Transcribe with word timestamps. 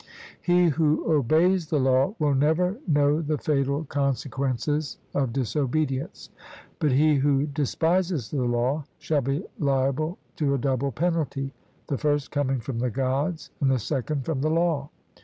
He 0.41 0.69
who 0.69 1.05
obeys 1.13 1.67
the 1.67 1.77
law 1.79 2.15
will 2.17 2.33
never 2.33 2.75
know 2.87 3.21
the 3.21 3.37
fatal 3.37 3.83
consequences 3.83 4.97
of 5.13 5.31
disobedience, 5.31 6.31
but 6.79 6.91
he 6.91 7.13
who 7.17 7.45
despises 7.45 8.31
the 8.31 8.41
law 8.43 8.85
shall 8.97 9.21
be 9.21 9.43
liable 9.59 10.17
to 10.37 10.55
a 10.55 10.57
double 10.57 10.91
penalty, 10.91 11.53
the 11.85 11.99
first 11.99 12.31
coming 12.31 12.59
from 12.61 12.79
the 12.79 12.89
Gods, 12.89 13.51
and 13.59 13.69
the 13.69 13.77
second 13.77 14.25
from 14.25 14.41
the 14.41 14.49
law. 14.49 14.89